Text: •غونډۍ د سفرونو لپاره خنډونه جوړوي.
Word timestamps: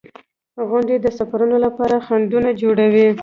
•غونډۍ 0.69 0.97
د 1.01 1.07
سفرونو 1.17 1.57
لپاره 1.65 1.95
خنډونه 2.05 2.49
جوړوي. 2.61 3.07